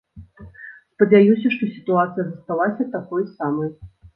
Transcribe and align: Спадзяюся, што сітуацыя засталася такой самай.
Спадзяюся, 0.95 1.47
што 1.57 1.63
сітуацыя 1.75 2.17
засталася 2.31 2.91
такой 2.99 3.31
самай. 3.37 3.71